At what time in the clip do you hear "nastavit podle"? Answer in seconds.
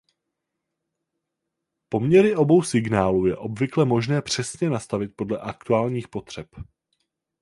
4.69-5.39